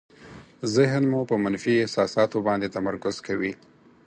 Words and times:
ذهن 0.75 1.03
مو 1.11 1.21
په 1.29 1.35
منفي 1.43 1.73
احساساتو 1.83 2.37
باندې 2.47 2.73
تمرکز 2.75 3.15
کوي. 3.27 3.51